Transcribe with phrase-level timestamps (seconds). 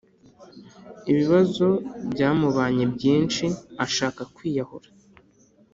[1.11, 1.67] ibibazo
[2.13, 3.45] byamubanye byinshi
[3.85, 4.89] ashaka kwiyahura